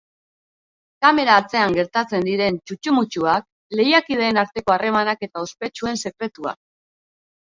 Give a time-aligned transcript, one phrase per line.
[1.05, 3.45] Kamera atzean gertatzen diren txutxu-mutxuak,
[3.81, 6.59] lehiakideen arteko harremanak eta ospetsuen sekretuak.